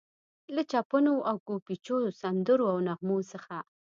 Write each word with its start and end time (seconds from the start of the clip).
له 0.55 0.61
چپنو 0.71 1.13
او 1.29 1.35
ګوبیچو، 1.47 1.97
سندرو 2.21 2.65
او 2.73 2.77
نغمو 2.87 3.17
څخه. 3.31 3.57